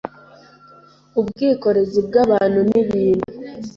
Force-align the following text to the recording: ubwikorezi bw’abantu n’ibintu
ubwikorezi 1.19 1.99
bw’abantu 2.07 2.57
n’ibintu 2.69 3.27